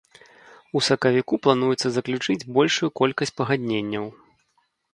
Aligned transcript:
У 0.79 0.81
сакавіку 0.87 1.33
плануецца 1.43 1.87
заключыць 1.99 2.47
большую 2.57 2.89
колькасць 3.03 3.35
пагадненняў. 3.43 4.05